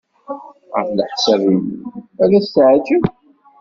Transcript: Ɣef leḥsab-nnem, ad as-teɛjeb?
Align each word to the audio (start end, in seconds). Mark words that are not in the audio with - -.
Ɣef 0.75 0.89
leḥsab-nnem, 0.97 1.93
ad 2.23 2.31
as-teɛjeb? 2.39 3.03